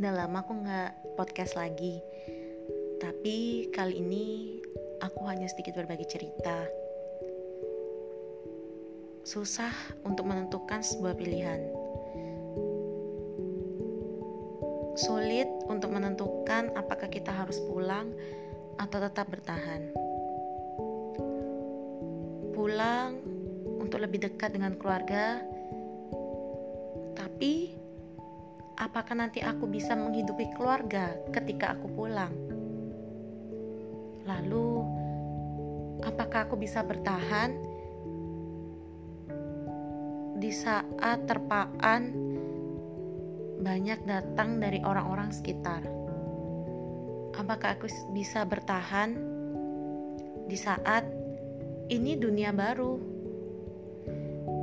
[0.00, 2.00] udah lama aku nggak podcast lagi.
[2.96, 4.56] Tapi kali ini
[5.04, 6.64] aku hanya sedikit berbagi cerita.
[9.28, 9.68] Susah
[10.08, 11.60] untuk menentukan sebuah pilihan.
[14.96, 18.08] Sulit untuk menentukan apakah kita harus pulang
[18.80, 19.84] atau tetap bertahan.
[22.56, 23.20] Pulang
[23.76, 25.44] untuk lebih dekat dengan keluarga,
[27.12, 27.79] tapi
[28.80, 32.32] apakah nanti aku bisa menghidupi keluarga ketika aku pulang?
[34.24, 34.68] Lalu,
[36.00, 37.52] apakah aku bisa bertahan
[40.40, 42.16] di saat terpaan
[43.60, 45.84] banyak datang dari orang-orang sekitar?
[47.36, 47.86] Apakah aku
[48.16, 49.12] bisa bertahan
[50.48, 51.04] di saat
[51.92, 52.96] ini dunia baru?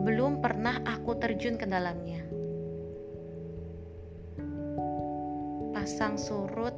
[0.01, 2.17] Belum pernah aku terjun ke dalamnya.
[5.87, 6.75] Pasang surut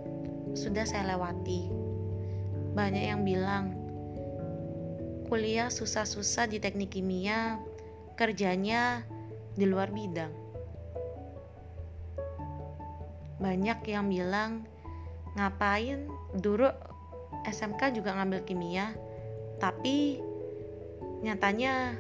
[0.53, 1.65] sudah saya lewati.
[2.77, 3.73] Banyak yang bilang,
[5.25, 7.57] kuliah susah-susah di teknik kimia,
[8.13, 9.01] kerjanya
[9.57, 10.29] di luar bidang.
[13.41, 14.69] Banyak yang bilang,
[15.33, 16.05] ngapain
[16.37, 16.69] dulu
[17.49, 18.93] SMK juga ngambil kimia,
[19.57, 20.21] tapi
[21.25, 21.97] nyatanya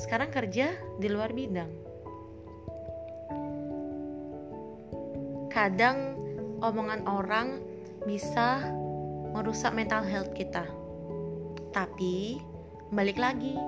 [0.00, 1.89] sekarang kerja di luar bidang.
[5.60, 6.16] Kadang
[6.64, 7.60] omongan orang
[8.08, 8.64] bisa
[9.36, 10.64] merusak mental health kita.
[11.76, 12.40] Tapi
[12.88, 13.60] balik lagi,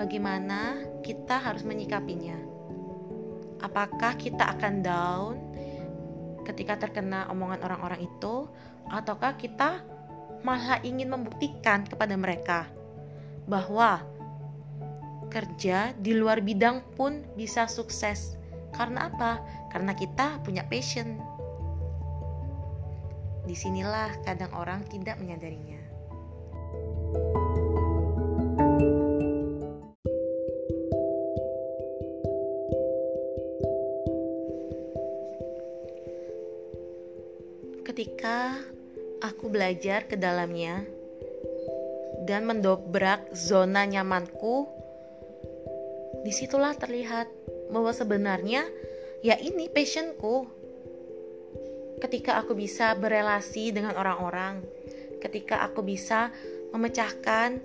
[0.00, 2.40] bagaimana kita harus menyikapinya?
[3.60, 5.36] Apakah kita akan down
[6.48, 8.48] ketika terkena omongan orang-orang itu,
[8.88, 9.84] ataukah kita
[10.48, 12.72] malah ingin membuktikan kepada mereka
[13.44, 14.00] bahwa
[15.28, 18.40] kerja di luar bidang pun bisa sukses?
[18.72, 19.44] Karena apa?
[19.68, 21.33] Karena kita punya passion.
[23.44, 25.80] Di sinilah kadang orang tidak menyadarinya.
[37.84, 38.58] Ketika
[39.20, 40.88] aku belajar ke dalamnya
[42.24, 44.66] dan mendobrak zona nyamanku,
[46.24, 47.28] di situlah terlihat
[47.68, 48.64] bahwa sebenarnya
[49.20, 50.63] ya ini passionku
[52.04, 54.60] ketika aku bisa berelasi dengan orang-orang
[55.24, 56.28] ketika aku bisa
[56.76, 57.58] memecahkan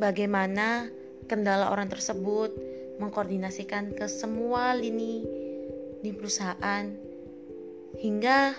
[0.00, 0.88] bagaimana
[1.28, 2.48] kendala orang tersebut
[2.96, 5.20] mengkoordinasikan ke semua lini
[6.00, 6.88] di perusahaan
[8.00, 8.56] hingga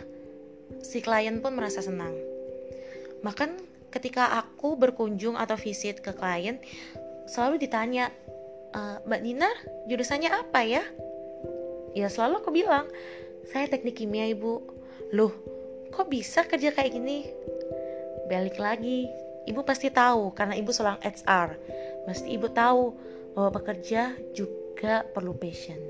[0.85, 2.13] si klien pun merasa senang
[3.25, 3.57] bahkan
[3.89, 6.61] ketika aku berkunjung atau visit ke klien
[7.25, 8.13] selalu ditanya
[8.73, 9.49] uh, Mbak Nina
[9.89, 10.83] jurusannya apa ya?
[11.97, 12.85] Ya selalu aku bilang,
[13.49, 14.61] saya teknik kimia ibu.
[15.09, 15.33] Loh,
[15.89, 17.25] kok bisa kerja kayak gini?
[18.29, 19.09] Balik lagi,
[19.49, 21.57] ibu pasti tahu karena ibu seorang HR.
[22.05, 22.93] Pasti ibu tahu
[23.33, 25.81] bahwa bekerja juga perlu passion.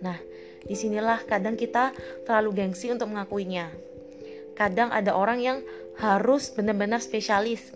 [0.00, 0.16] Nah,
[0.64, 1.92] di sinilah kadang kita
[2.24, 3.68] terlalu gengsi untuk mengakuinya.
[4.56, 5.58] Kadang ada orang yang
[6.00, 7.68] harus benar-benar spesialis.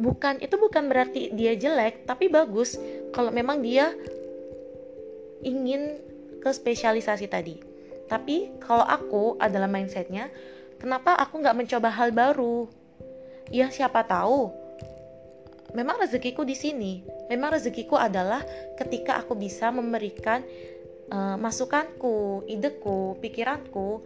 [0.00, 2.80] Bukan itu bukan berarti dia jelek tapi bagus
[3.12, 3.92] kalau memang dia
[5.44, 6.00] ingin
[6.40, 7.71] ke spesialisasi tadi
[8.12, 10.28] tapi kalau aku adalah mindsetnya
[10.76, 12.68] kenapa aku nggak mencoba hal baru?
[13.48, 14.52] Ya siapa tahu.
[15.72, 17.00] Memang rezekiku di sini.
[17.32, 18.44] Memang rezekiku adalah
[18.76, 20.44] ketika aku bisa memberikan
[21.08, 24.04] uh, masukanku ideku pikiranku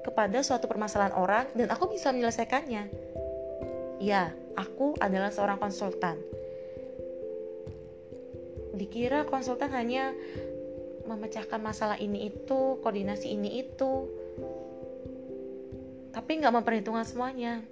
[0.00, 2.88] kepada suatu permasalahan orang dan aku bisa menyelesaikannya.
[4.00, 6.16] Ya, aku adalah seorang konsultan.
[8.76, 10.12] Dikira konsultan hanya
[11.06, 14.10] memecahkan masalah ini itu, koordinasi ini itu,
[16.10, 17.62] tapi nggak memperhitungkan semuanya.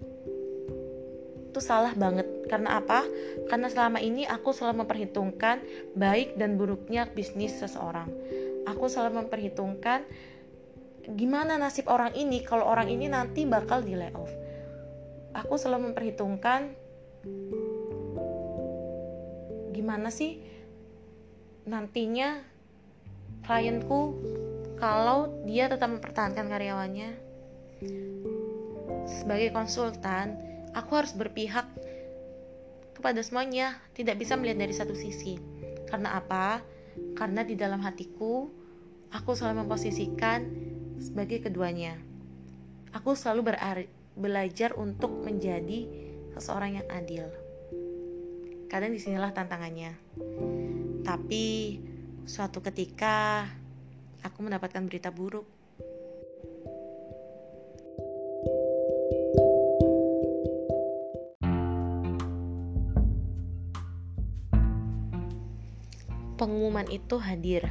[1.51, 2.27] Itu salah banget.
[2.51, 3.07] Karena apa?
[3.47, 5.63] Karena selama ini aku selalu memperhitungkan
[5.95, 8.11] baik dan buruknya bisnis seseorang.
[8.65, 10.03] Aku selalu memperhitungkan
[11.05, 14.33] gimana nasib orang ini kalau orang ini nanti bakal di layoff
[15.35, 16.73] aku selalu memperhitungkan
[19.75, 20.41] gimana sih
[21.67, 22.41] nantinya
[23.45, 24.17] klienku
[24.81, 27.11] kalau dia tetap mempertahankan karyawannya
[29.05, 30.37] sebagai konsultan
[30.73, 31.69] aku harus berpihak
[32.97, 35.37] kepada semuanya tidak bisa melihat dari satu sisi
[35.89, 36.65] karena apa
[37.15, 38.49] karena di dalam hatiku
[39.13, 40.49] aku selalu memposisikan
[40.99, 42.01] sebagai keduanya
[42.95, 43.55] aku selalu
[44.15, 45.91] belajar untuk menjadi
[46.39, 47.27] seseorang yang adil.
[48.71, 49.95] Kadang di sinilah tantangannya.
[51.07, 51.79] Tapi
[52.25, 53.45] suatu ketika
[54.25, 55.45] aku mendapatkan berita buruk.
[66.35, 67.63] Pengumuman itu hadir,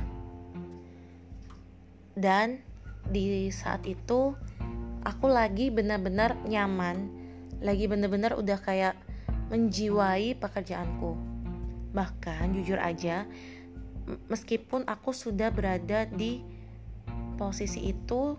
[2.15, 2.63] dan
[3.11, 4.33] di saat itu
[5.03, 7.11] aku lagi benar-benar nyaman,
[7.59, 8.95] lagi benar-benar udah kayak
[9.51, 11.13] menjiwai pekerjaanku.
[11.91, 13.27] Bahkan jujur aja,
[14.27, 16.43] meskipun aku sudah berada di
[17.39, 18.35] posisi itu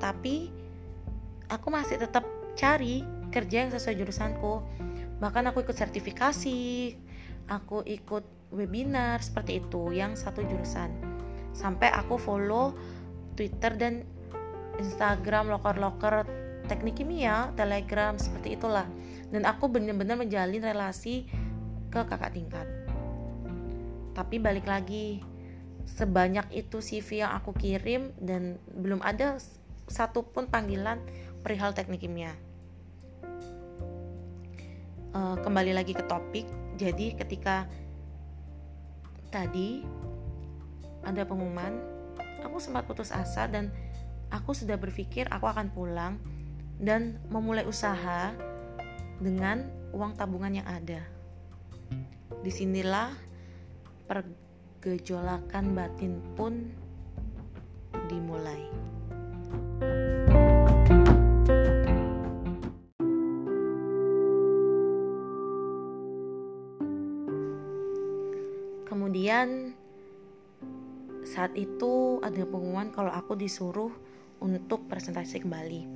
[0.00, 0.48] tapi
[1.50, 2.24] aku masih tetap
[2.56, 4.54] cari kerja yang sesuai jurusanku.
[5.20, 6.58] Bahkan aku ikut sertifikasi
[7.50, 10.90] aku ikut webinar seperti itu yang satu jurusan.
[11.52, 12.74] Sampai aku follow
[13.34, 14.06] Twitter dan
[14.80, 16.24] Instagram loker-loker
[16.66, 18.86] teknik kimia, Telegram seperti itulah.
[19.30, 21.28] Dan aku benar-benar menjalin relasi
[21.90, 22.79] ke kakak tingkat
[24.20, 25.24] tapi balik lagi
[25.96, 29.40] sebanyak itu CV yang aku kirim dan belum ada
[29.88, 31.00] satupun panggilan
[31.40, 32.36] perihal teknik kimia.
[35.16, 36.44] Uh, kembali lagi ke topik.
[36.76, 37.64] Jadi ketika
[39.32, 39.88] tadi
[41.00, 41.80] ada pengumuman
[42.44, 43.72] aku sempat putus asa dan
[44.28, 46.20] aku sudah berpikir aku akan pulang
[46.76, 48.36] dan memulai usaha
[49.16, 49.64] dengan
[49.96, 51.08] uang tabungan yang ada.
[52.44, 53.29] Di sinilah
[54.10, 56.66] pergejolakan batin pun
[58.10, 58.66] dimulai.
[68.90, 69.78] Kemudian
[71.22, 73.94] saat itu ada pengumuman kalau aku disuruh
[74.42, 75.86] untuk presentasi kembali.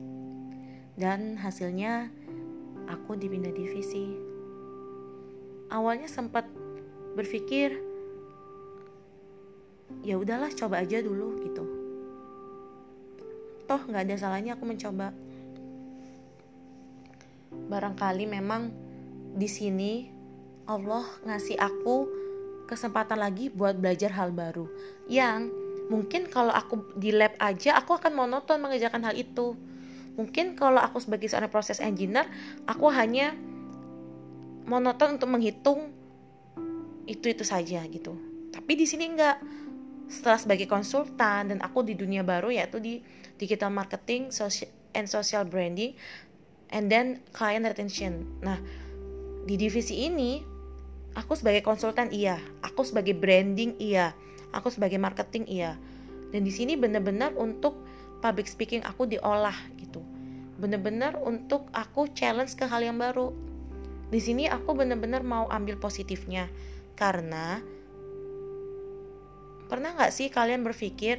[0.95, 2.15] Dan hasilnya
[2.87, 4.15] aku dipindah divisi.
[5.75, 6.47] Awalnya sempat
[7.19, 7.94] berpikir
[10.05, 11.65] ya udahlah coba aja dulu gitu.
[13.65, 15.13] Toh nggak ada salahnya aku mencoba.
[17.55, 18.69] Barangkali memang
[19.35, 20.11] di sini
[20.69, 22.09] Allah ngasih aku
[22.65, 24.69] kesempatan lagi buat belajar hal baru.
[25.09, 25.53] Yang
[25.93, 29.57] mungkin kalau aku di lab aja aku akan monoton mengerjakan hal itu.
[30.15, 32.29] Mungkin kalau aku sebagai seorang proses engineer
[32.65, 33.35] aku hanya
[34.65, 35.93] monoton untuk menghitung
[37.05, 38.17] itu itu saja gitu.
[38.53, 39.37] Tapi di sini enggak
[40.09, 43.01] setelah sebagai konsultan dan aku di dunia baru yaitu di
[43.41, 45.97] digital marketing social and social branding
[46.71, 48.25] and then client retention.
[48.45, 48.59] Nah
[49.45, 50.41] di divisi ini
[51.17, 52.39] aku sebagai konsultan iya.
[52.63, 54.13] Aku sebagai branding iya.
[54.55, 55.75] Aku sebagai marketing iya.
[56.31, 57.79] Dan di sini benar-benar untuk
[58.19, 60.03] public speaking aku diolah gitu.
[60.59, 63.35] Benar-benar untuk aku challenge ke hal yang baru.
[64.11, 66.51] Di sini aku benar-benar mau ambil positifnya.
[66.95, 67.59] Karena
[69.75, 71.19] Pernah nggak sih kalian berpikir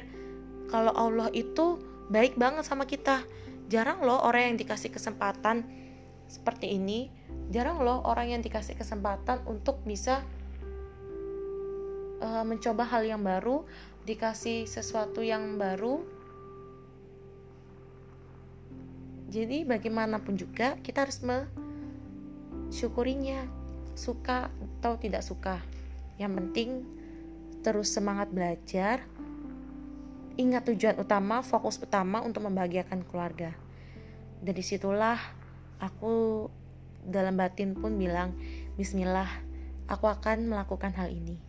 [0.72, 1.76] kalau Allah itu
[2.08, 3.20] baik banget sama kita?
[3.68, 5.68] Jarang loh orang yang dikasih kesempatan
[6.24, 7.12] seperti ini.
[7.52, 10.24] Jarang loh orang yang dikasih kesempatan untuk bisa
[12.24, 13.68] uh, mencoba hal yang baru,
[14.08, 16.00] dikasih sesuatu yang baru.
[19.28, 21.20] Jadi bagaimanapun juga kita harus
[22.72, 23.44] mensyukurinya,
[23.92, 24.48] suka
[24.80, 25.60] atau tidak suka.
[26.16, 26.96] Yang penting
[27.66, 29.02] terus semangat belajar,
[30.38, 33.58] ingat tujuan utama, fokus utama untuk membahagiakan keluarga.
[34.38, 35.18] Dari situlah
[35.82, 36.46] aku
[37.02, 38.38] dalam batin pun bilang,
[38.78, 39.26] Bismillah,
[39.90, 41.42] aku akan melakukan hal ini.